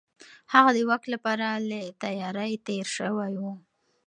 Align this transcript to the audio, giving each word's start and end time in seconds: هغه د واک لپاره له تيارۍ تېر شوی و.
هغه 0.53 0.71
د 0.75 0.79
واک 0.89 1.03
لپاره 1.13 1.47
له 1.69 1.79
تيارۍ 2.01 2.53
تېر 2.67 2.85
شوی 2.97 3.33
و. 3.41 3.43